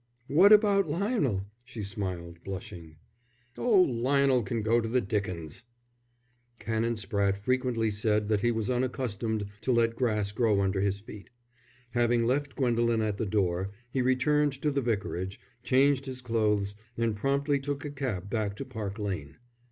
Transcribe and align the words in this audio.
"What 0.25 0.51
about 0.51 0.89
Lionel?" 0.89 1.45
she 1.63 1.83
smiled, 1.83 2.43
blushing. 2.43 2.95
"Oh, 3.55 3.81
Lionel 3.81 4.41
can 4.41 4.63
go 4.63 4.81
to 4.81 4.89
the 4.89 4.99
dickens." 4.99 5.63
Canon 6.57 6.95
Spratte 6.95 7.37
frequently 7.37 7.91
said 7.91 8.27
that 8.27 8.41
he 8.41 8.49
was 8.51 8.71
unaccustomed 8.71 9.45
to 9.61 9.71
let 9.71 9.95
grass 9.95 10.31
grow 10.31 10.59
under 10.61 10.81
his 10.81 10.99
feet. 10.99 11.29
Having 11.91 12.25
left 12.25 12.55
Gwendolen 12.55 13.03
at 13.03 13.17
the 13.17 13.27
door, 13.27 13.69
he 13.91 14.01
returned 14.01 14.53
to 14.63 14.71
the 14.71 14.81
Vicarage, 14.81 15.39
changed 15.61 16.07
his 16.07 16.23
clothes, 16.23 16.73
and 16.97 17.15
promptly 17.15 17.59
took 17.59 17.85
a 17.85 17.91
cab 17.91 18.27
back 18.27 18.55
to 18.55 18.65
Park 18.65 18.97
Lane. 18.97 19.37